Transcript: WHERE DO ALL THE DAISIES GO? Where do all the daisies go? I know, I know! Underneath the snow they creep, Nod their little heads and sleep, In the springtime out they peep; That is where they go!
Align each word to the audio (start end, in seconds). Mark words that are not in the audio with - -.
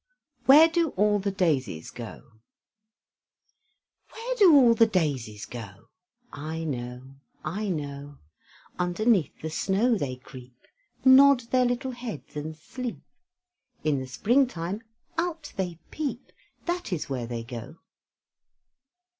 WHERE 0.47 0.67
DO 0.67 0.89
ALL 0.97 1.19
THE 1.19 1.29
DAISIES 1.29 1.91
GO? 1.91 2.23
Where 4.11 4.35
do 4.37 4.55
all 4.55 4.73
the 4.73 4.87
daisies 4.87 5.45
go? 5.45 5.89
I 6.33 6.63
know, 6.63 7.17
I 7.45 7.69
know! 7.69 8.17
Underneath 8.79 9.31
the 9.43 9.51
snow 9.51 9.99
they 9.99 10.15
creep, 10.15 10.57
Nod 11.05 11.41
their 11.51 11.65
little 11.65 11.91
heads 11.91 12.35
and 12.35 12.57
sleep, 12.57 13.03
In 13.83 13.99
the 13.99 14.07
springtime 14.07 14.81
out 15.19 15.53
they 15.55 15.77
peep; 15.91 16.31
That 16.65 16.91
is 16.91 17.07
where 17.07 17.27
they 17.27 17.43
go! 17.43 17.75